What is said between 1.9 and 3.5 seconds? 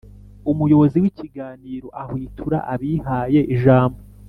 ahwitura abihaye